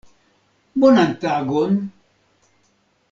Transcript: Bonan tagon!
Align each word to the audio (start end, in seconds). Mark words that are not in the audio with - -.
Bonan 0.75 1.11
tagon! 1.21 1.73